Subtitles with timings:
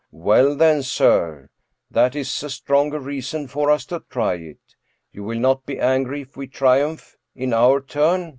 [0.29, 1.51] "Well, then, sir,
[1.91, 4.57] that is a stronger reason for us to try it.
[5.11, 8.29] You will not be angry if we triumph in our turn